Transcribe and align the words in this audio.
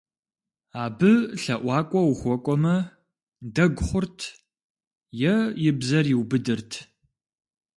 Абы 0.83 1.11
лъэӀуакӀуэ 1.41 2.01
ухуэкӀуэмэ, 2.11 2.75
дэгу 3.53 3.83
хъурт, 3.87 4.19
е 5.31 5.35
и 5.67 5.69
бзэр 5.79 6.05
иубыдырт. 6.13 6.71